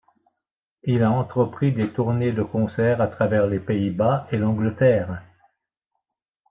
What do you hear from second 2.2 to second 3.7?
de concerts à travers les